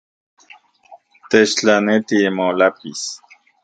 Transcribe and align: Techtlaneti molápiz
Techtlaneti 1.29 2.17
molápiz 2.37 3.01